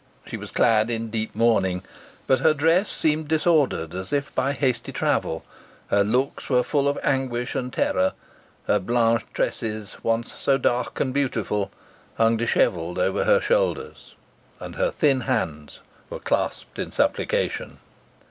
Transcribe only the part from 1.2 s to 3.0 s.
mourning, but her dress